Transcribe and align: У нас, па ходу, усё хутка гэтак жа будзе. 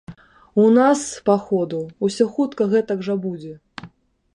У 0.63 0.65
нас, 0.77 1.03
па 1.31 1.35
ходу, 1.49 1.83
усё 2.09 2.29
хутка 2.39 2.71
гэтак 2.77 2.99
жа 3.11 3.23
будзе. 3.29 3.53